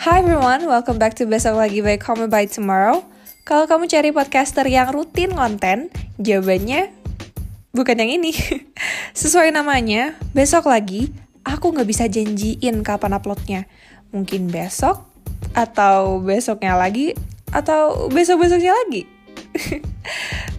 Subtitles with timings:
[0.00, 3.04] Hi everyone, welcome back to Besok Lagi by Come By Tomorrow.
[3.44, 6.88] Kalau kamu cari podcaster yang rutin konten, jawabannya
[7.76, 8.32] bukan yang ini.
[9.20, 11.12] Sesuai namanya, besok lagi,
[11.44, 13.68] aku nggak bisa janjiin kapan uploadnya.
[14.08, 15.04] Mungkin besok,
[15.52, 17.12] atau besoknya lagi,
[17.52, 19.04] atau besok-besoknya lagi.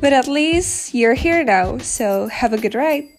[0.06, 3.10] But at least you're here now, so have a good ride.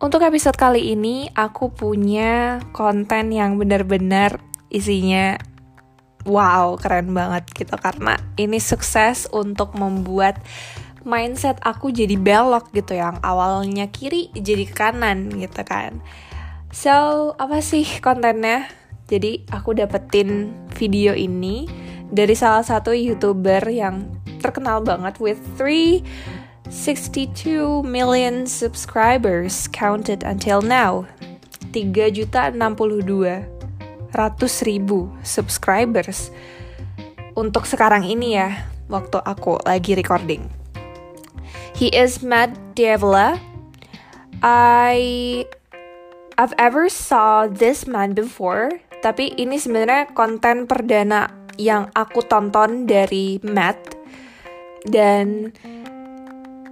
[0.00, 4.40] Untuk episode kali ini, aku punya konten yang benar-benar
[4.72, 5.36] isinya
[6.24, 7.76] wow, keren banget gitu.
[7.76, 10.40] Karena ini sukses untuk membuat
[11.04, 16.00] mindset aku jadi belok gitu yang awalnya kiri jadi kanan gitu kan.
[16.72, 18.72] So, apa sih kontennya?
[19.04, 20.48] Jadi, aku dapetin
[20.80, 21.68] video ini
[22.08, 24.08] dari salah satu YouTuber yang
[24.40, 26.00] terkenal banget with three
[26.70, 31.02] 62 million subscribers counted until now.
[31.74, 33.42] 3 juta 62
[34.14, 36.30] ratus ribu subscribers
[37.34, 40.46] untuk sekarang ini ya, waktu aku lagi recording.
[41.74, 43.38] He is Matt Diavola.
[44.42, 45.42] I
[46.38, 48.70] I've ever saw this man before,
[49.02, 53.98] tapi ini sebenarnya konten perdana yang aku tonton dari Matt
[54.88, 55.52] dan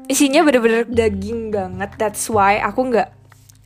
[0.09, 3.13] isinya bener-bener daging banget that's why aku nggak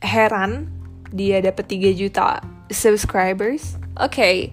[0.03, 0.67] heran
[1.15, 4.51] dia dapat 3 juta subscribers oke okay.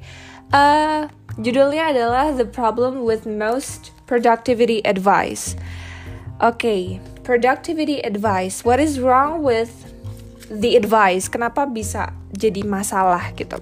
[0.54, 1.10] uh,
[1.42, 5.58] judulnya adalah the problem with most productivity advice
[6.38, 7.02] oke okay.
[7.26, 9.90] productivity advice what is wrong with
[10.46, 13.58] the advice kenapa bisa jadi masalah gitu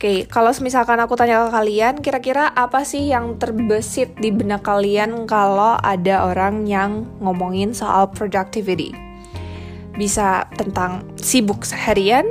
[0.00, 5.28] Oke, kalau misalkan aku tanya ke kalian, kira-kira apa sih yang terbesit di benak kalian
[5.28, 8.96] kalau ada orang yang ngomongin soal productivity?
[10.00, 12.24] Bisa tentang sibuk seharian,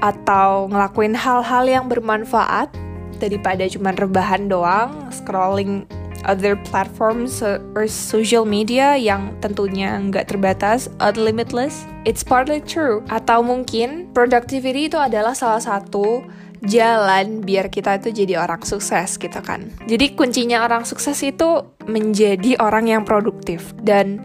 [0.00, 2.72] atau ngelakuin hal-hal yang bermanfaat
[3.20, 5.84] daripada cuma rebahan doang, scrolling
[6.24, 11.84] other platforms or social media yang tentunya nggak terbatas, unlimitless.
[12.08, 13.04] It's partly true.
[13.12, 16.24] Atau mungkin productivity itu adalah salah satu
[16.64, 19.68] jalan biar kita itu jadi orang sukses gitu kan.
[19.84, 24.20] Jadi kuncinya orang sukses itu menjadi orang yang produktif dan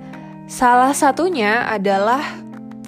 [0.47, 2.23] salah satunya adalah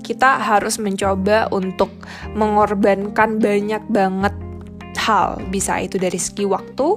[0.02, 1.94] kita harus mencoba untuk
[2.34, 4.34] mengorbankan banyak banget
[5.02, 6.94] hal, bisa itu dari segi waktu,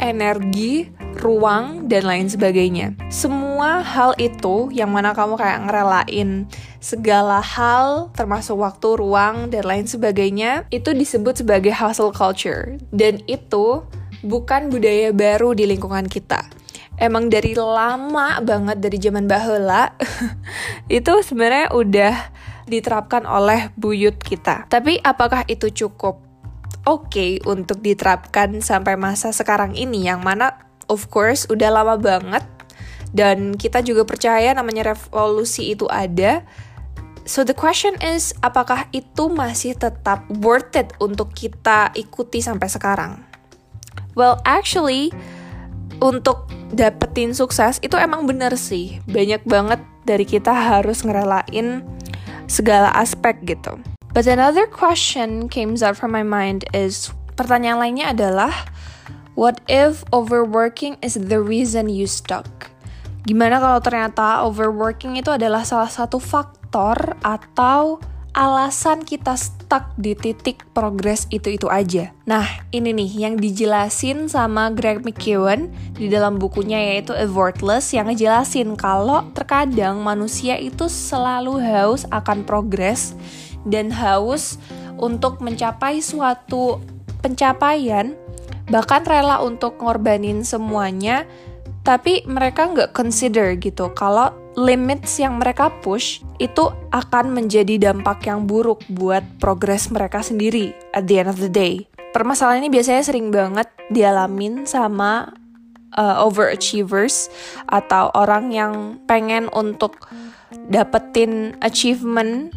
[0.00, 0.88] energi,
[1.18, 2.94] ruang, dan lain sebagainya.
[3.12, 6.48] Semua hal itu yang mana kamu kayak ngerelain
[6.82, 12.76] segala hal, termasuk waktu, ruang, dan lain sebagainya, itu disebut sebagai hustle culture.
[12.90, 13.84] Dan itu
[14.24, 16.48] bukan budaya baru di lingkungan kita.
[16.94, 19.98] Emang dari lama banget dari zaman bahula
[20.86, 22.14] itu sebenarnya udah
[22.70, 24.70] diterapkan oleh buyut kita.
[24.70, 26.22] Tapi apakah itu cukup
[26.84, 32.44] oke okay untuk diterapkan sampai masa sekarang ini yang mana of course udah lama banget
[33.14, 36.42] dan kita juga percaya namanya revolusi itu ada.
[37.24, 43.24] So the question is apakah itu masih tetap worth it untuk kita ikuti sampai sekarang?
[44.12, 45.14] Well, actually
[46.02, 49.00] untuk dapetin sukses itu emang bener sih.
[49.08, 51.80] Banyak banget dari kita harus ngerelain
[52.50, 53.80] segala aspek gitu.
[54.12, 58.52] But another question came up from my mind is pertanyaan lainnya adalah
[59.34, 62.70] What if overworking is the reason you stuck?
[63.26, 67.98] Gimana kalau ternyata overworking itu adalah salah satu faktor atau
[68.30, 72.14] alasan kita stuck di titik progres itu-itu aja.
[72.30, 75.66] Nah, ini nih yang dijelasin sama Greg McKeown
[75.98, 83.18] di dalam bukunya yaitu Effortless yang ngejelasin kalau terkadang manusia itu selalu haus akan progres
[83.66, 84.62] dan haus
[84.94, 86.78] untuk mencapai suatu
[87.18, 88.14] pencapaian
[88.68, 91.28] bahkan rela untuk ngorbanin semuanya
[91.84, 98.48] tapi mereka nggak consider gitu kalau limits yang mereka push itu akan menjadi dampak yang
[98.48, 101.84] buruk buat progres mereka sendiri at the end of the day.
[102.14, 105.34] Permasalahan ini biasanya sering banget dialamin sama
[105.98, 107.28] uh, overachievers
[107.66, 110.06] atau orang yang pengen untuk
[110.70, 112.54] dapetin achievement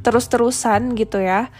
[0.00, 1.52] terus-terusan gitu ya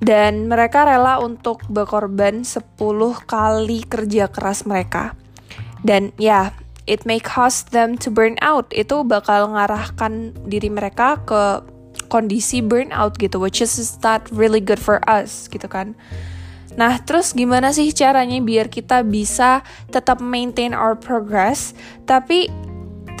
[0.00, 2.76] dan mereka rela untuk berkorban 10
[3.24, 5.16] kali kerja keras mereka.
[5.80, 6.52] Dan ya,
[6.84, 8.68] it may cause them to burn out.
[8.74, 11.64] Itu bakal ngarahkan diri mereka ke
[12.06, 15.98] kondisi burnout gitu, which is not really good for us gitu kan.
[16.76, 21.72] Nah, terus gimana sih caranya biar kita bisa tetap maintain our progress,
[22.04, 22.52] tapi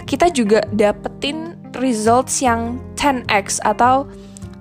[0.04, 4.06] kita juga dapetin results yang 10x atau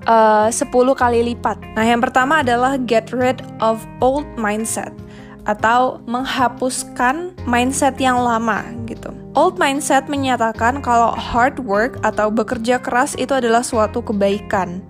[0.05, 1.57] uh, 10 kali lipat.
[1.77, 4.93] Nah, yang pertama adalah get rid of old mindset
[5.45, 9.13] atau menghapuskan mindset yang lama gitu.
[9.37, 14.81] Old mindset menyatakan kalau hard work atau bekerja keras itu adalah suatu kebaikan.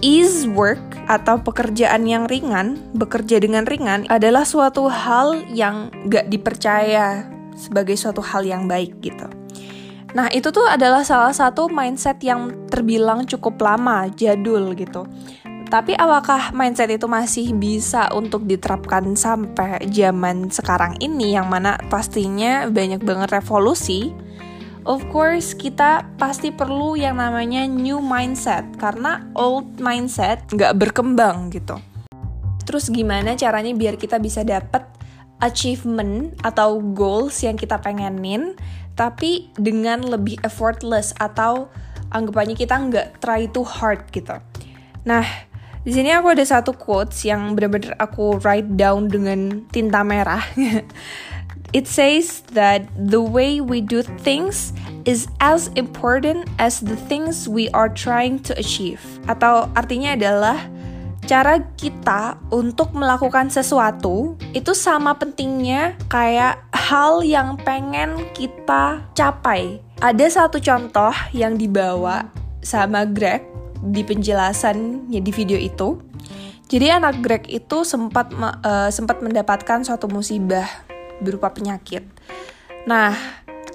[0.00, 0.80] Ease work
[1.12, 8.24] atau pekerjaan yang ringan, bekerja dengan ringan adalah suatu hal yang gak dipercaya sebagai suatu
[8.24, 9.39] hal yang baik gitu.
[10.10, 15.06] Nah, itu tuh adalah salah satu mindset yang terbilang cukup lama, jadul gitu.
[15.70, 22.66] Tapi apakah mindset itu masih bisa untuk diterapkan sampai zaman sekarang ini yang mana pastinya
[22.66, 24.10] banyak banget revolusi?
[24.82, 31.78] Of course, kita pasti perlu yang namanya new mindset karena old mindset nggak berkembang gitu.
[32.66, 34.82] Terus gimana caranya biar kita bisa dapet
[35.40, 38.54] achievement atau goals yang kita pengenin
[38.94, 41.72] tapi dengan lebih effortless atau
[42.12, 44.36] anggapannya kita nggak try too hard gitu.
[45.08, 45.24] Nah,
[45.80, 50.44] di sini aku ada satu quotes yang benar-benar aku write down dengan tinta merah.
[51.72, 54.74] It says that the way we do things
[55.06, 58.98] is as important as the things we are trying to achieve.
[59.30, 60.58] Atau artinya adalah
[61.28, 69.78] cara kita untuk melakukan sesuatu itu sama pentingnya kayak hal yang pengen kita capai.
[70.00, 72.26] Ada satu contoh yang dibawa
[72.64, 73.44] sama Greg
[73.80, 76.00] di penjelasannya di video itu.
[76.70, 80.68] Jadi anak Greg itu sempat uh, sempat mendapatkan suatu musibah
[81.18, 82.06] berupa penyakit.
[82.86, 83.12] Nah,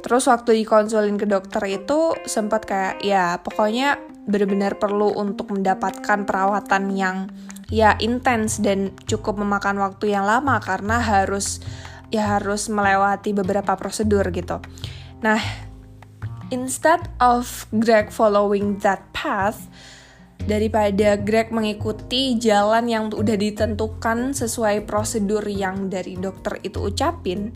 [0.02, 6.84] terus waktu dikonsulin ke dokter itu sempat kayak ya pokoknya benar-benar perlu untuk mendapatkan perawatan
[6.94, 7.18] yang
[7.70, 11.62] ya intens dan cukup memakan waktu yang lama karena harus
[12.14, 14.62] ya harus melewati beberapa prosedur gitu.
[15.22, 15.42] Nah,
[16.54, 19.66] instead of Greg following that path,
[20.46, 27.50] daripada Greg mengikuti jalan yang udah ditentukan sesuai prosedur yang dari dokter itu ucapin,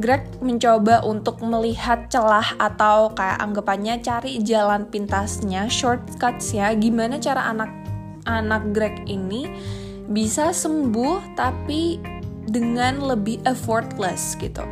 [0.00, 7.68] Greg mencoba untuk melihat celah atau kayak anggapannya cari jalan pintasnya, shortcutsnya, gimana cara anak
[8.24, 9.52] anak Greg ini
[10.08, 12.00] bisa sembuh tapi
[12.48, 14.64] dengan lebih effortless gitu.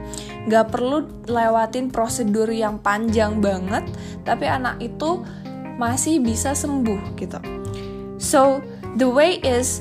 [0.49, 3.85] Gak perlu lewatin prosedur yang panjang banget,
[4.25, 5.23] tapi anak itu
[5.77, 7.41] masih bisa sembuh gitu.
[8.21, 8.61] So,
[8.97, 9.81] the way is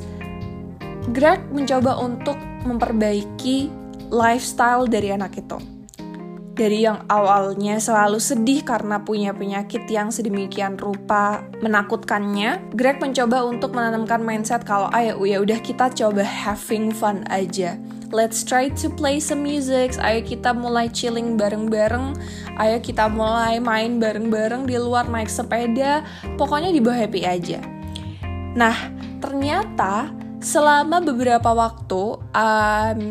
[1.16, 3.79] Greg mencoba untuk memperbaiki
[4.10, 5.58] lifestyle dari anak itu.
[6.60, 13.72] Dari yang awalnya selalu sedih karena punya penyakit yang sedemikian rupa menakutkannya, Greg mencoba untuk
[13.72, 17.80] menanamkan mindset kalau ayo ya udah kita coba having fun aja.
[18.12, 19.96] Let's try to play some music.
[20.04, 22.20] Ayo kita mulai chilling bareng-bareng.
[22.60, 26.04] Ayo kita mulai main bareng-bareng di luar naik sepeda.
[26.36, 27.64] Pokoknya dibawa happy aja.
[28.58, 28.76] Nah,
[29.24, 33.02] ternyata selama beberapa waktu, um,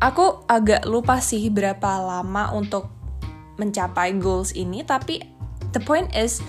[0.00, 2.88] aku agak lupa sih berapa lama untuk
[3.56, 5.24] mencapai goals ini, tapi
[5.72, 6.44] the point is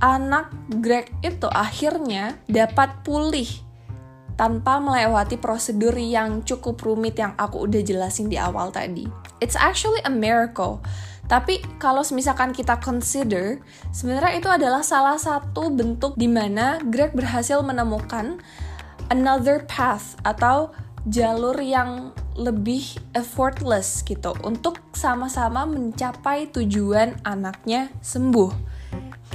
[0.00, 3.48] anak Greg itu akhirnya dapat pulih
[4.36, 9.08] tanpa melewati prosedur yang cukup rumit yang aku udah jelasin di awal tadi.
[9.40, 10.84] It's actually a miracle
[11.26, 13.58] tapi kalau misalkan kita consider,
[13.90, 18.38] sebenarnya itu adalah salah satu bentuk di mana Greg berhasil menemukan
[19.10, 20.74] another path atau
[21.06, 28.50] jalur yang lebih effortless gitu untuk sama-sama mencapai tujuan anaknya sembuh.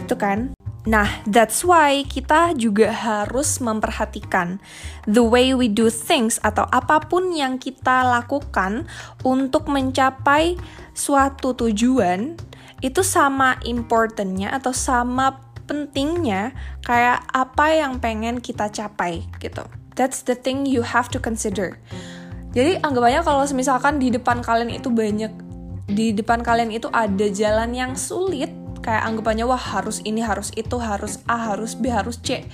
[0.05, 0.53] Itu kan?
[0.81, 4.57] Nah, that's why kita juga harus memperhatikan
[5.05, 8.89] the way we do things atau apa pun yang kita lakukan
[9.21, 10.57] untuk mencapai
[10.97, 12.33] suatu tujuan
[12.81, 16.51] itu sama importantnya atau sama pentingnya
[16.83, 19.63] kayak apa yang pengen kita capai gitu.
[19.95, 21.79] That's the thing you have to consider.
[22.51, 25.31] Jadi anggapannya kalau misalkan di depan kalian itu banyak
[25.87, 28.51] di depan kalian itu ada jalan yang sulit
[28.81, 32.47] kayak anggapannya wah harus ini harus itu harus A harus B harus C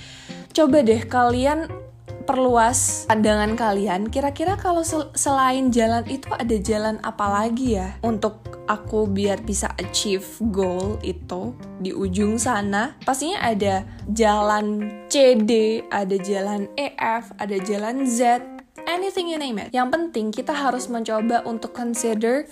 [0.51, 1.69] coba deh kalian
[2.27, 8.56] perluas pandangan kalian kira-kira kalau sel selain jalan itu ada jalan apa lagi ya untuk
[8.67, 16.67] aku biar bisa achieve goal itu di ujung sana pastinya ada jalan CD ada jalan
[16.75, 18.43] EF ada jalan Z
[18.85, 22.45] anything you name it yang penting kita harus mencoba untuk consider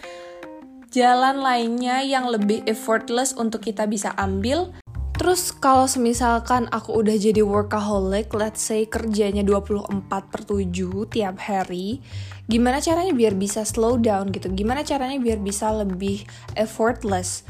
[0.96, 4.72] jalan lainnya yang lebih effortless untuk kita bisa ambil.
[5.16, 10.68] Terus kalau semisalkan aku udah jadi workaholic, let's say kerjanya 24 per 7
[11.08, 12.04] tiap hari,
[12.52, 14.52] gimana caranya biar bisa slow down gitu?
[14.52, 16.28] Gimana caranya biar bisa lebih
[16.60, 17.48] effortless?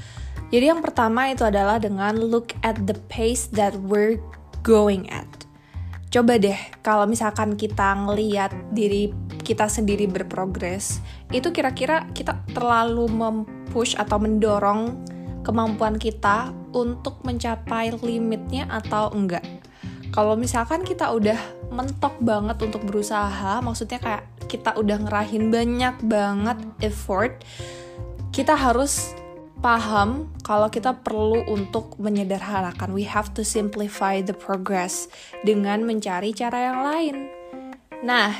[0.54, 4.22] Jadi yang pertama itu adalah dengan look at the pace that we're
[4.62, 5.28] going at.
[6.14, 6.56] Coba deh
[6.86, 9.10] kalau misalkan kita ngeliat diri
[9.42, 11.02] kita sendiri berprogres,
[11.34, 15.15] itu kira-kira kita terlalu mempush atau mendorong
[15.46, 19.46] kemampuan kita untuk mencapai limitnya atau enggak.
[20.10, 21.38] Kalau misalkan kita udah
[21.70, 27.44] mentok banget untuk berusaha, maksudnya kayak kita udah ngerahin banyak banget effort,
[28.32, 29.14] kita harus
[29.60, 32.96] paham kalau kita perlu untuk menyederhanakan.
[32.96, 35.12] We have to simplify the progress
[35.44, 37.16] dengan mencari cara yang lain.
[38.06, 38.32] Nah,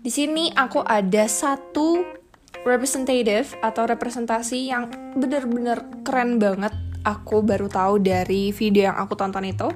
[0.00, 2.19] di sini aku ada satu
[2.64, 6.72] representative atau representasi yang bener-bener keren banget.
[7.00, 9.68] Aku baru tahu dari video yang aku tonton itu.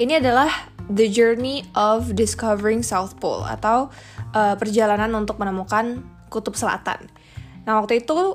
[0.00, 0.48] Ini adalah
[0.88, 3.92] The Journey of Discovering South Pole atau
[4.32, 6.00] uh, perjalanan untuk menemukan
[6.32, 7.12] kutub selatan.
[7.68, 8.32] Nah, waktu itu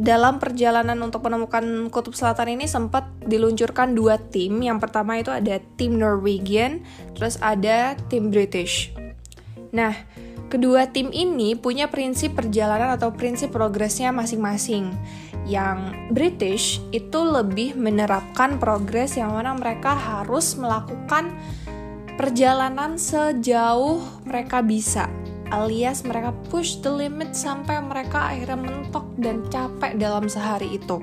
[0.00, 4.60] dalam perjalanan untuk menemukan kutub selatan ini sempat diluncurkan dua tim.
[4.60, 6.84] Yang pertama itu ada tim Norwegian,
[7.16, 8.92] terus ada tim British.
[9.72, 9.96] Nah,
[10.50, 14.90] kedua tim ini punya prinsip perjalanan atau prinsip progresnya masing-masing.
[15.46, 15.78] Yang
[16.10, 21.30] British itu lebih menerapkan progres yang mana mereka harus melakukan
[22.18, 25.08] perjalanan sejauh mereka bisa
[25.50, 31.02] alias mereka push the limit sampai mereka akhirnya mentok dan capek dalam sehari itu.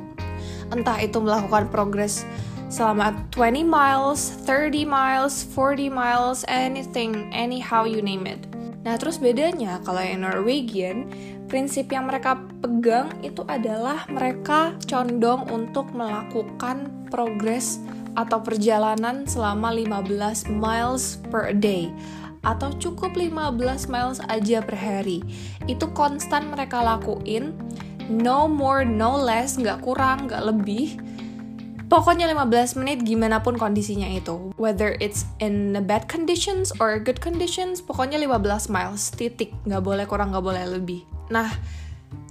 [0.72, 2.24] Entah itu melakukan progres
[2.68, 8.40] selama 20 miles, 30 miles, 40 miles, anything, anyhow you name it.
[8.88, 11.12] Nah, terus bedanya kalau yang Norwegian,
[11.52, 17.84] prinsip yang mereka pegang itu adalah mereka condong untuk melakukan progres
[18.16, 21.92] atau perjalanan selama 15 miles per day
[22.48, 25.20] atau cukup 15 miles aja per hari.
[25.68, 27.52] Itu konstan mereka lakuin,
[28.08, 30.96] no more, no less, nggak kurang, nggak lebih.
[31.88, 34.52] Pokoknya 15 menit gimana pun kondisinya itu.
[34.60, 39.56] Whether it's in bad conditions or good conditions, pokoknya 15 miles, titik.
[39.64, 41.08] Nggak boleh kurang, nggak boleh lebih.
[41.32, 41.48] Nah,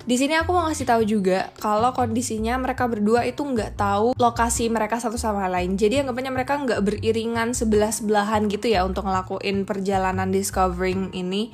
[0.04, 4.68] di sini aku mau ngasih tahu juga kalau kondisinya mereka berdua itu nggak tahu lokasi
[4.68, 5.80] mereka satu sama lain.
[5.80, 11.48] Jadi anggapannya mereka nggak beriringan sebelah sebelahan gitu ya untuk ngelakuin perjalanan discovering ini.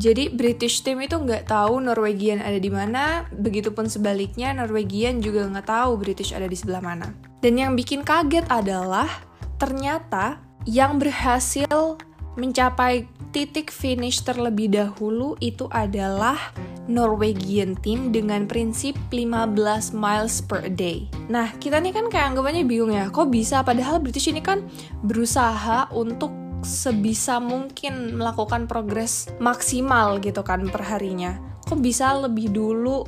[0.00, 5.68] Jadi British team itu nggak tahu Norwegian ada di mana, begitupun sebaliknya Norwegian juga nggak
[5.68, 7.31] tahu British ada di sebelah mana.
[7.42, 9.10] Dan yang bikin kaget adalah
[9.58, 11.98] ternyata yang berhasil
[12.38, 16.38] mencapai titik finish terlebih dahulu itu adalah
[16.86, 21.06] Norwegian team dengan prinsip 15 miles per day.
[21.26, 24.66] Nah, kita nih kan kayak anggapannya bingung ya, kok bisa padahal British ini kan
[25.02, 26.30] berusaha untuk
[26.62, 31.38] sebisa mungkin melakukan progres maksimal gitu kan perharinya.
[31.66, 33.02] Kok bisa lebih dulu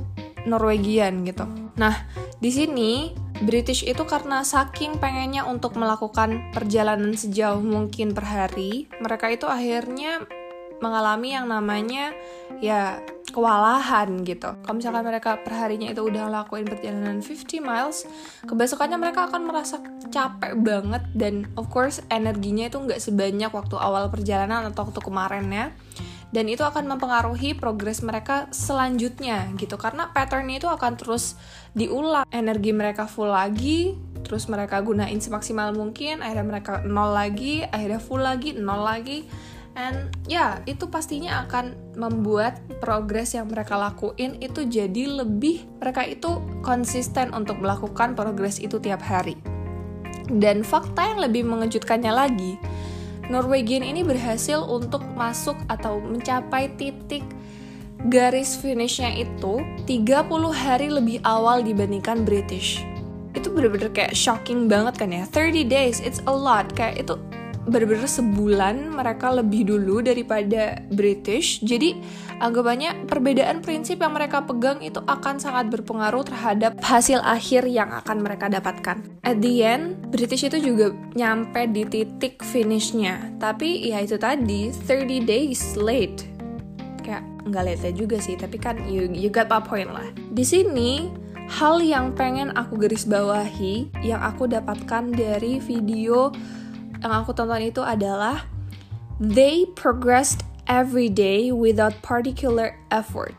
[0.46, 1.46] Norwegian gitu.
[1.78, 2.06] Nah,
[2.38, 9.26] di sini British itu karena saking pengennya untuk melakukan perjalanan sejauh mungkin per hari, mereka
[9.26, 10.22] itu akhirnya
[10.78, 12.14] mengalami yang namanya
[12.62, 13.02] ya
[13.34, 14.54] kewalahan gitu.
[14.62, 18.06] Kalau misalkan mereka perharinya itu udah ngelakuin perjalanan 50 miles,
[18.46, 19.82] kebesokannya mereka akan merasa
[20.14, 25.50] capek banget dan of course energinya itu nggak sebanyak waktu awal perjalanan atau waktu kemarin
[25.50, 25.66] ya.
[26.34, 31.38] Dan itu akan mempengaruhi progres mereka selanjutnya gitu karena pattern itu akan terus
[31.78, 32.26] diulang.
[32.34, 33.94] Energi mereka full lagi,
[34.26, 39.30] terus mereka gunain semaksimal mungkin, akhirnya mereka nol lagi, akhirnya full lagi, nol lagi
[39.74, 46.06] And ya, yeah, itu pastinya akan membuat progres yang mereka lakuin itu jadi lebih mereka
[46.06, 49.34] itu konsisten untuk melakukan progres itu tiap hari.
[50.30, 52.54] Dan fakta yang lebih mengejutkannya lagi,
[53.32, 57.24] Norwegian ini berhasil untuk masuk atau mencapai titik
[58.12, 62.84] garis finishnya itu 30 hari lebih awal dibandingkan British.
[63.32, 65.24] Itu bener-bener kayak shocking banget kan ya.
[65.32, 66.68] 30 days, it's a lot.
[66.76, 67.16] Kayak itu
[67.64, 71.64] bener-bener sebulan mereka lebih dulu daripada British.
[71.64, 71.96] Jadi
[72.40, 78.22] anggapannya perbedaan prinsip yang mereka pegang itu akan sangat berpengaruh terhadap hasil akhir yang akan
[78.22, 79.02] mereka dapatkan.
[79.22, 83.34] At the end, British itu juga nyampe di titik finishnya.
[83.38, 86.24] Tapi ya itu tadi, 30 days late.
[87.04, 90.06] Kayak nggak late juga sih, tapi kan you, you got my point lah.
[90.32, 91.12] Di sini,
[91.46, 96.32] hal yang pengen aku garis bawahi, yang aku dapatkan dari video
[97.04, 98.48] yang aku tonton itu adalah
[99.20, 103.34] they progressed every day without particular effort.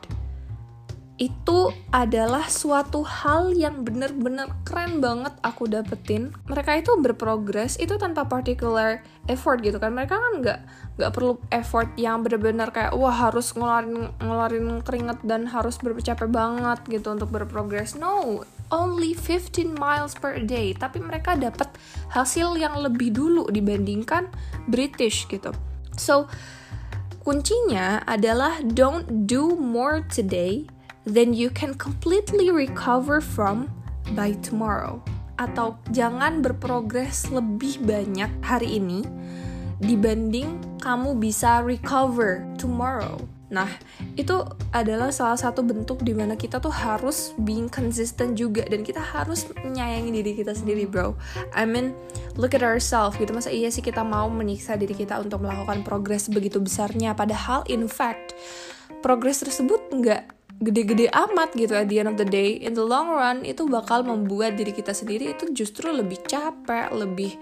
[1.15, 6.35] Itu adalah suatu hal yang bener-bener keren banget aku dapetin.
[6.51, 8.99] Mereka itu berprogres itu tanpa particular
[9.31, 9.95] effort gitu kan.
[9.95, 10.59] Mereka kan nggak
[10.99, 16.83] nggak perlu effort yang bener-bener kayak wah harus ngeluarin ngeluarin keringet dan harus bercapek banget
[16.91, 17.95] gitu untuk berprogres.
[17.95, 18.43] No,
[18.75, 21.71] only 15 miles per day, tapi mereka dapat
[22.11, 24.27] hasil yang lebih dulu dibandingkan
[24.67, 25.55] British gitu.
[25.95, 26.27] So,
[27.25, 30.69] kuncinya adalah don't do more today
[31.09, 33.65] than you can completely recover from
[34.13, 35.01] by tomorrow.
[35.41, 39.01] Atau jangan berprogres lebih banyak hari ini
[39.81, 43.17] dibanding kamu bisa recover tomorrow.
[43.53, 43.69] Nah,
[44.17, 44.41] itu
[44.73, 49.45] adalah salah satu bentuk di mana kita tuh harus being consistent juga dan kita harus
[49.61, 51.13] menyayangi diri kita sendiri, bro.
[51.53, 51.93] I mean,
[52.35, 53.29] look at ourselves gitu.
[53.31, 57.13] Masa iya sih kita mau menyiksa diri kita untuk melakukan progres begitu besarnya?
[57.13, 58.33] Padahal, in fact,
[59.05, 62.55] progres tersebut nggak gede-gede amat gitu at the end of the day.
[62.59, 67.35] In the long run itu bakal membuat diri kita sendiri itu justru lebih capek lebih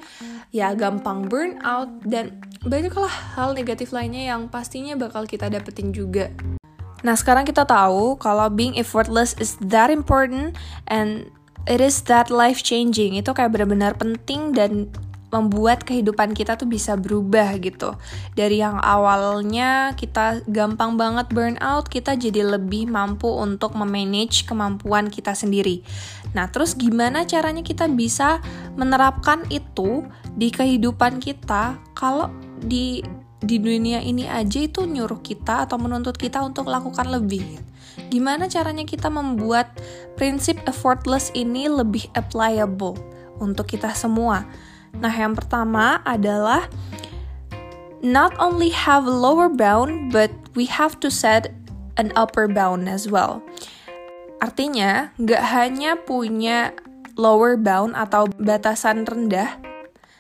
[0.50, 6.34] ya gampang burn out dan banyaklah hal negatif lainnya yang pastinya bakal kita dapetin juga.
[7.04, 10.56] Nah sekarang kita tahu kalau being effortless is that important
[10.88, 11.28] and
[11.68, 14.88] it is that life changing itu kayak benar-benar penting dan
[15.34, 17.98] membuat kehidupan kita tuh bisa berubah gitu.
[18.38, 25.10] Dari yang awalnya kita gampang banget burn out, kita jadi lebih mampu untuk memanage kemampuan
[25.10, 25.82] kita sendiri.
[26.38, 28.38] Nah, terus gimana caranya kita bisa
[28.78, 30.06] menerapkan itu
[30.38, 32.30] di kehidupan kita kalau
[32.62, 33.02] di
[33.44, 37.60] di dunia ini aja itu nyuruh kita atau menuntut kita untuk lakukan lebih.
[38.08, 39.76] Gimana caranya kita membuat
[40.16, 42.96] prinsip effortless ini lebih applicable
[43.44, 44.48] untuk kita semua?
[44.98, 46.70] Nah, yang pertama adalah
[48.04, 51.56] not only have lower bound, but we have to set
[51.98, 53.42] an upper bound as well.
[54.44, 56.76] Artinya, nggak hanya punya
[57.16, 59.56] lower bound atau batasan rendah,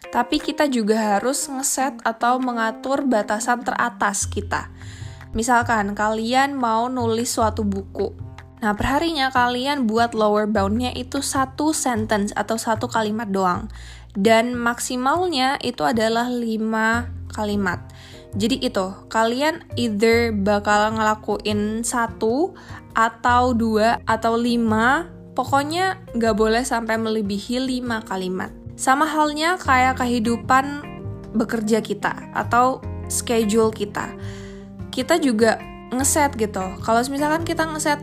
[0.09, 4.71] tapi kita juga harus ngeset atau mengatur batasan teratas kita.
[5.35, 8.23] Misalkan kalian mau nulis suatu buku,
[8.63, 13.67] Nah, perharinya kalian buat lower boundnya itu satu sentence atau satu kalimat doang
[14.13, 17.81] dan maksimalnya itu adalah 5 kalimat.
[18.33, 22.57] Jadi itu, kalian either bakal ngelakuin satu
[22.97, 28.49] atau dua atau lima, pokoknya nggak boleh sampai melebihi lima kalimat.
[28.73, 30.81] Sama halnya kayak kehidupan
[31.37, 34.09] bekerja kita atau schedule kita.
[34.89, 35.61] Kita juga
[35.93, 36.61] ngeset gitu.
[36.81, 38.01] Kalau misalkan kita ngeset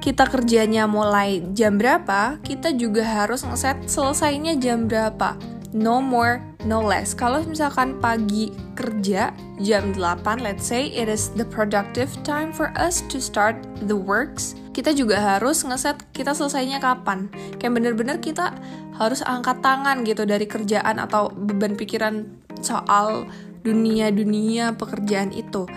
[0.00, 5.36] kita kerjanya mulai jam berapa, kita juga harus ngeset selesainya jam berapa.
[5.70, 7.14] No more, no less.
[7.14, 13.04] Kalau misalkan pagi kerja jam 8, let's say it is the productive time for us
[13.12, 13.54] to start
[13.86, 17.30] the works, kita juga harus ngeset kita selesainya kapan.
[17.60, 18.56] Kayak bener-bener kita
[18.96, 22.26] harus angkat tangan gitu dari kerjaan atau beban pikiran
[22.64, 23.28] soal
[23.60, 25.68] dunia-dunia pekerjaan itu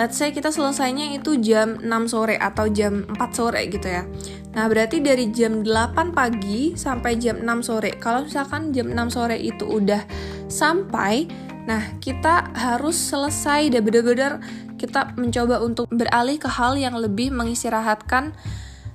[0.00, 4.08] let's say kita selesainya itu jam 6 sore atau jam 4 sore gitu ya.
[4.56, 8.00] Nah, berarti dari jam 8 pagi sampai jam 6 sore.
[8.00, 10.00] Kalau misalkan jam 6 sore itu udah
[10.48, 11.28] sampai,
[11.68, 14.40] nah kita harus selesai dan benar-benar
[14.80, 18.32] kita mencoba untuk beralih ke hal yang lebih mengistirahatkan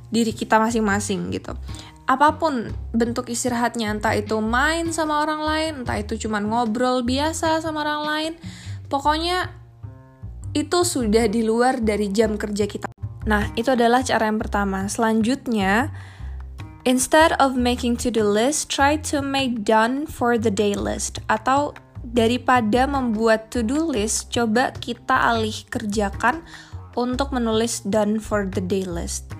[0.09, 1.53] diri kita masing-masing gitu.
[2.09, 7.61] Apa pun bentuk istirahatnya, entah itu main sama orang lain, entah itu cuma ngobrol biasa
[7.61, 8.33] sama orang lain,
[8.89, 9.64] pokoknya
[10.55, 12.87] itu sudah di luar dari jam kerja kita.
[13.27, 14.87] Nah, itu adalah cara yang pertama.
[14.87, 15.91] Selanjutnya,
[16.87, 21.19] instead of making to-do list, try to make done for the day list.
[21.27, 26.47] Atau daripada membuat to-do list, coba kita alih kerjakan
[26.95, 29.35] untuk menulis done for the day list.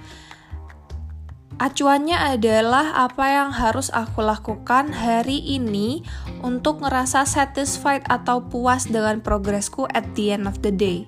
[1.55, 6.03] Acuannya adalah apa yang harus aku lakukan hari ini
[6.43, 11.07] untuk ngerasa satisfied atau puas dengan progresku at the end of the day.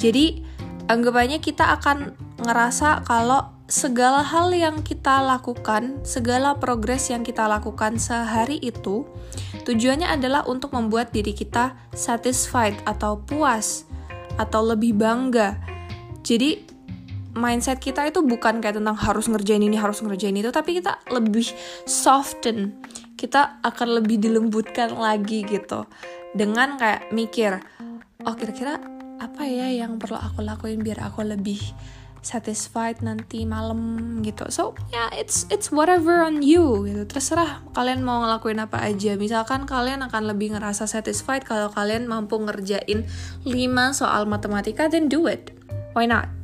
[0.00, 0.40] Jadi,
[0.88, 8.00] anggapannya kita akan ngerasa kalau segala hal yang kita lakukan, segala progres yang kita lakukan
[8.00, 9.04] sehari itu,
[9.68, 13.84] tujuannya adalah untuk membuat diri kita satisfied atau puas
[14.40, 15.60] atau lebih bangga.
[16.24, 16.71] Jadi
[17.32, 21.48] mindset kita itu bukan kayak tentang harus ngerjain ini, harus ngerjain itu, tapi kita lebih
[21.88, 22.76] soften.
[23.16, 25.86] Kita akan lebih dilembutkan lagi gitu.
[26.32, 27.60] Dengan kayak mikir,
[28.26, 28.80] oh kira-kira
[29.22, 31.62] apa ya yang perlu aku lakuin biar aku lebih
[32.22, 34.46] satisfied nanti malam gitu.
[34.50, 37.02] So, yeah, it's it's whatever on you gitu.
[37.06, 39.18] Terserah kalian mau ngelakuin apa aja.
[39.18, 43.06] Misalkan kalian akan lebih ngerasa satisfied kalau kalian mampu ngerjain
[43.42, 43.52] 5
[43.94, 45.54] soal matematika, then do it.
[45.92, 46.41] Why not?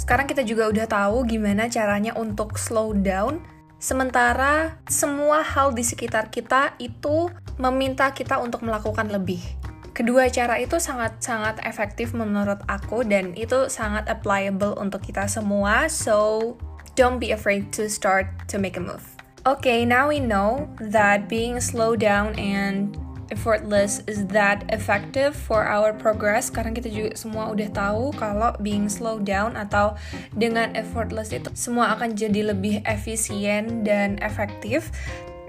[0.00, 3.44] Sekarang kita juga udah tahu gimana caranya untuk slow down
[3.76, 7.28] sementara semua hal di sekitar kita itu
[7.60, 9.44] meminta kita untuk melakukan lebih.
[9.92, 15.84] Kedua cara itu sangat-sangat efektif menurut aku dan itu sangat applicable untuk kita semua.
[15.92, 16.56] So,
[16.96, 19.04] don't be afraid to start to make a move.
[19.44, 22.96] Okay, now we know that being slow down and
[23.30, 28.90] effortless is that effective for our progress karena kita juga semua udah tahu kalau being
[28.90, 29.94] slow down atau
[30.34, 34.90] dengan effortless itu semua akan jadi lebih efisien dan efektif.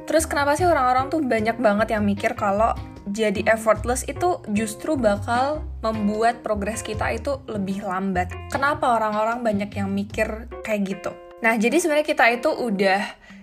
[0.09, 2.73] Terus kenapa sih orang-orang tuh banyak banget yang mikir kalau
[3.09, 8.29] jadi effortless itu justru bakal membuat progres kita itu lebih lambat.
[8.53, 11.11] Kenapa orang-orang banyak yang mikir kayak gitu?
[11.41, 13.01] Nah, jadi sebenarnya kita itu udah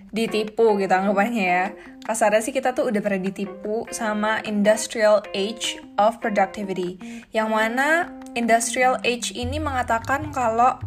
[0.09, 1.65] ditipu gitu anggapannya ya.
[2.05, 6.97] Kasarnya sih kita tuh udah pernah ditipu sama industrial age of productivity.
[7.29, 7.87] Yang mana
[8.33, 10.81] industrial age ini mengatakan kalau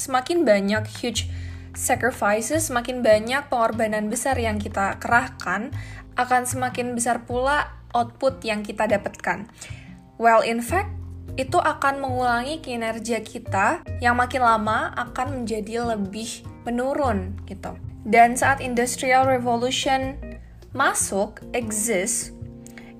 [0.00, 1.28] semakin banyak huge
[1.74, 5.74] sacrifices, semakin banyak pengorbanan besar yang kita kerahkan,
[6.14, 9.50] akan semakin besar pula output yang kita dapatkan.
[10.16, 10.94] Well, in fact,
[11.34, 17.74] itu akan mengulangi kinerja kita yang makin lama akan menjadi lebih menurun gitu.
[18.04, 20.16] Dan saat Industrial Revolution
[20.76, 22.36] masuk, exist,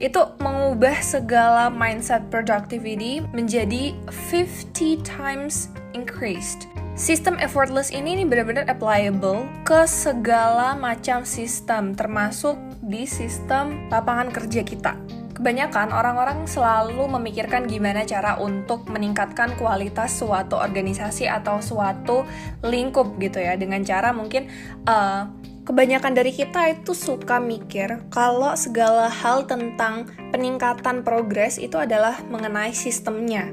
[0.03, 6.67] itu mengubah segala mindset productivity menjadi 50 times increased.
[6.95, 14.63] Sistem effortless ini nih benar-benar applicable ke segala macam sistem, termasuk di sistem lapangan kerja
[14.63, 15.04] kita.
[15.45, 22.25] Kebanyakan orang-orang selalu memikirkan gimana cara untuk meningkatkan kualitas suatu organisasi atau suatu
[22.65, 24.49] lingkup gitu ya dengan cara mungkin
[24.89, 25.29] uh,
[25.69, 32.73] kebanyakan dari kita itu suka mikir kalau segala hal tentang peningkatan progres itu adalah mengenai
[32.73, 33.53] sistemnya.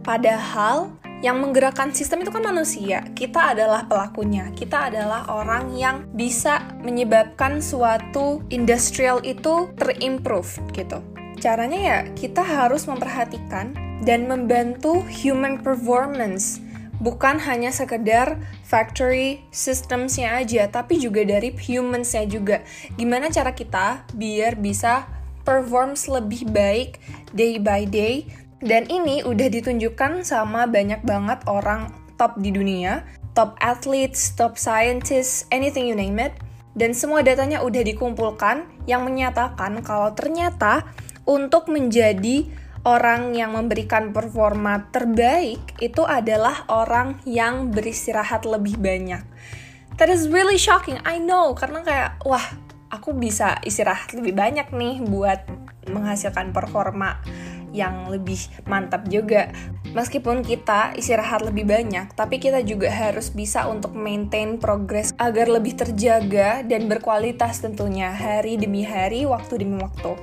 [0.00, 3.04] Padahal yang menggerakkan sistem itu kan manusia.
[3.12, 4.48] Kita adalah pelakunya.
[4.56, 11.00] Kita adalah orang yang bisa menyebabkan suatu industrial itu terimprove gitu.
[11.38, 16.62] Caranya ya kita harus memperhatikan dan membantu human performance
[17.02, 22.62] bukan hanya sekedar factory systemsnya aja, tapi juga dari humansnya juga.
[22.94, 25.10] Gimana cara kita biar bisa
[25.42, 27.02] performs lebih baik
[27.34, 28.30] day by day
[28.62, 33.02] dan ini udah ditunjukkan sama banyak banget orang top di dunia,
[33.34, 36.30] top athletes, top scientists, anything you name it.
[36.72, 40.88] Dan semua datanya udah dikumpulkan yang menyatakan kalau ternyata
[41.28, 42.48] untuk menjadi
[42.82, 49.22] orang yang memberikan performa terbaik itu adalah orang yang beristirahat lebih banyak.
[50.00, 52.42] That is really shocking, I know, karena kayak, wah,
[52.90, 55.46] aku bisa istirahat lebih banyak nih buat
[55.86, 57.20] menghasilkan performa
[57.72, 59.50] yang lebih mantap juga.
[59.92, 65.76] Meskipun kita istirahat lebih banyak, tapi kita juga harus bisa untuk maintain progress agar lebih
[65.76, 70.16] terjaga dan berkualitas tentunya hari demi hari, waktu demi waktu.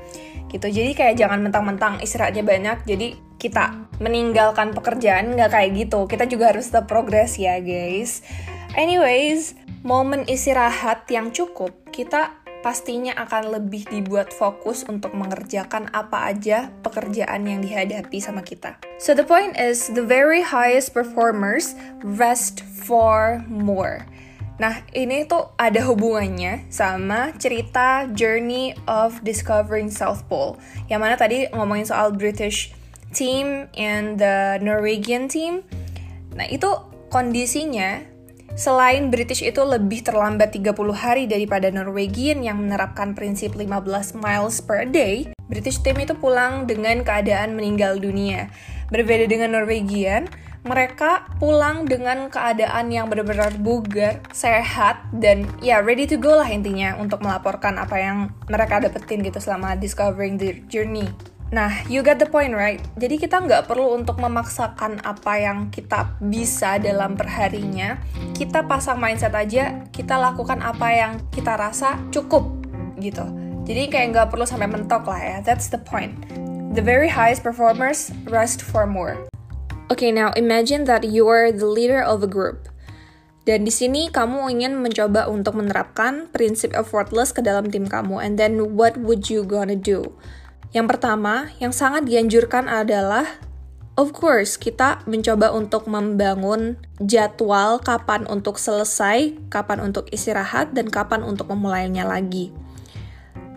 [0.50, 0.66] Gitu.
[0.66, 3.08] Jadi kayak jangan mentang-mentang istirahatnya banyak, jadi
[3.38, 6.10] kita meninggalkan pekerjaan nggak kayak gitu.
[6.10, 8.26] Kita juga harus tetap progress ya, guys.
[8.74, 9.54] Anyways,
[9.86, 17.48] momen istirahat yang cukup kita pastinya akan lebih dibuat fokus untuk mengerjakan apa aja pekerjaan
[17.48, 18.80] yang dihadapi sama kita.
[19.00, 24.04] So the point is, the very highest performers rest for more.
[24.60, 30.60] Nah, ini tuh ada hubungannya sama cerita Journey of Discovering South Pole.
[30.92, 32.76] Yang mana tadi ngomongin soal British
[33.16, 35.64] team and the Norwegian team.
[36.36, 36.68] Nah, itu
[37.08, 38.04] kondisinya
[38.58, 44.90] Selain British itu lebih terlambat 30 hari daripada Norwegian yang menerapkan prinsip 15 miles per
[44.90, 48.50] day, British team itu pulang dengan keadaan meninggal dunia.
[48.90, 50.30] Berbeda dengan Norwegian,
[50.68, 57.00] mereka pulang dengan keadaan yang benar-benar bugar, sehat, dan ya ready to go lah intinya
[57.00, 58.18] untuk melaporkan apa yang
[58.52, 61.08] mereka dapetin gitu selama discovering the journey.
[61.50, 62.78] Nah, you get the point, right?
[62.94, 67.98] Jadi kita nggak perlu untuk memaksakan apa yang kita bisa dalam perharinya.
[68.38, 72.46] Kita pasang mindset aja, kita lakukan apa yang kita rasa cukup,
[73.02, 73.26] gitu.
[73.66, 75.38] Jadi kayak nggak perlu sampai mentok lah ya.
[75.42, 76.22] That's the point.
[76.78, 79.18] The very highest performers rest for more.
[79.90, 82.70] Okay, now imagine that you are the leader of a group.
[83.50, 88.22] Dan di sini kamu ingin mencoba untuk menerapkan prinsip effortless ke dalam tim kamu.
[88.22, 90.14] And then what would you gonna do?
[90.70, 93.42] Yang pertama, yang sangat dianjurkan adalah
[93.98, 101.26] of course kita mencoba untuk membangun jadwal kapan untuk selesai, kapan untuk istirahat, dan kapan
[101.26, 102.54] untuk memulainya lagi.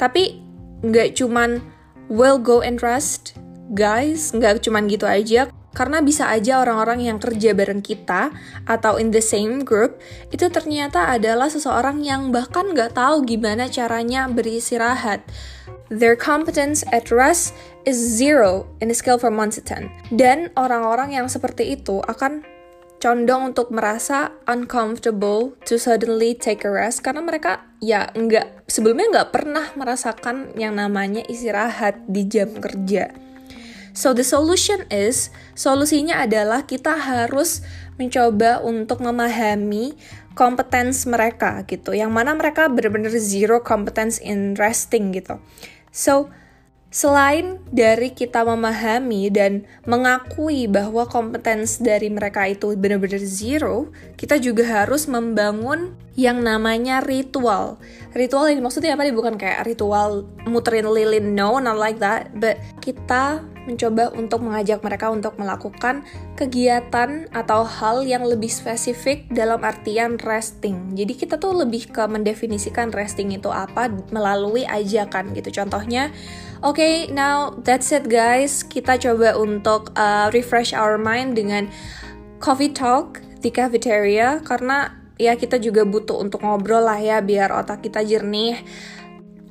[0.01, 0.41] Tapi
[0.83, 1.61] nggak cuman
[2.09, 3.37] will go and rest,
[3.77, 5.53] guys, nggak cuman gitu aja.
[5.73, 8.29] Karena bisa aja orang-orang yang kerja bareng kita
[8.69, 9.97] atau in the same group
[10.29, 15.25] itu ternyata adalah seseorang yang bahkan nggak tahu gimana caranya beristirahat
[15.93, 17.53] Their competence at rest
[17.85, 20.17] is zero in a scale from 1 to 10.
[20.17, 22.41] Dan orang-orang yang seperti itu akan
[22.97, 29.31] condong untuk merasa uncomfortable to suddenly take a rest karena mereka ya nggak sebelumnya nggak
[29.35, 33.13] pernah merasakan yang namanya istirahat di jam kerja.
[33.93, 37.61] So the solution is solusinya adalah kita harus
[38.01, 39.97] mencoba untuk memahami
[40.33, 41.93] competence mereka gitu.
[41.93, 45.37] Yang mana mereka benar-benar zero competence in resting gitu.
[45.93, 46.33] So
[46.93, 53.89] Selain dari kita memahami dan mengakui bahwa kompetens dari mereka itu benar-benar zero,
[54.21, 57.81] kita juga harus membangun yang namanya ritual.
[58.13, 59.17] Ritual ini maksudnya apa nih?
[59.17, 62.29] Bukan kayak ritual muterin lilin, no, not like that.
[62.37, 66.03] But kita mencoba untuk mengajak mereka untuk melakukan
[66.35, 70.95] kegiatan atau hal yang lebih spesifik dalam artian resting.
[70.99, 75.63] Jadi kita tuh lebih ke mendefinisikan resting itu apa melalui ajakan gitu.
[75.63, 76.11] Contohnya,
[76.63, 78.63] Oke, okay, now that's it guys.
[78.63, 81.67] Kita coba untuk uh, refresh our mind dengan
[82.39, 87.83] coffee talk di cafeteria karena ya kita juga butuh untuk ngobrol lah ya biar otak
[87.83, 88.63] kita jernih.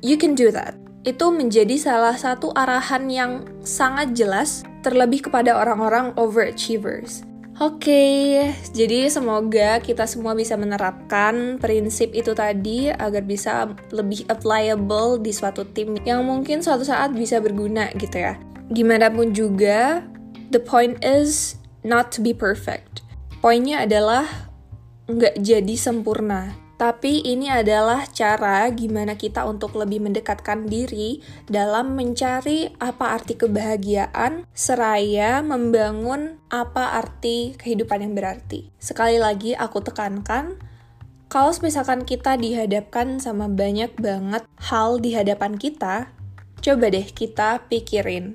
[0.00, 0.81] You can do that.
[1.02, 3.32] Itu menjadi salah satu arahan yang
[3.66, 7.26] sangat jelas terlebih kepada orang-orang overachievers.
[7.60, 15.20] Oke, okay, jadi semoga kita semua bisa menerapkan prinsip itu tadi agar bisa lebih applicable
[15.20, 18.40] di suatu tim yang mungkin suatu saat bisa berguna gitu ya.
[18.72, 20.00] Gimana pun juga,
[20.48, 23.04] the point is not to be perfect.
[23.44, 24.26] Poinnya adalah
[25.10, 26.61] nggak jadi sempurna.
[26.82, 34.42] Tapi ini adalah cara gimana kita untuk lebih mendekatkan diri dalam mencari apa arti kebahagiaan,
[34.50, 38.74] seraya membangun apa arti kehidupan yang berarti.
[38.82, 40.58] Sekali lagi aku tekankan,
[41.30, 46.10] kalau misalkan kita dihadapkan sama banyak banget hal di hadapan kita,
[46.66, 48.34] coba deh kita pikirin,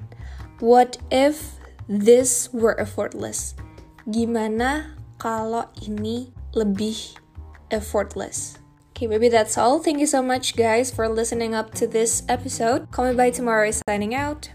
[0.63, 1.59] what if
[1.91, 3.59] this were effortless?
[4.07, 7.26] Gimana kalau ini lebih
[7.71, 8.57] effortless.
[8.91, 9.79] Okay, maybe that's all.
[9.79, 12.89] Thank you so much, guys, for listening up to this episode.
[12.89, 14.49] Call me by tomorrow signing out.